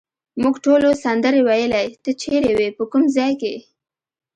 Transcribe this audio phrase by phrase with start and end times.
[0.41, 3.55] موږ ټولو سندرې وویلې، ته چیرې وې، په کوم ځای کې؟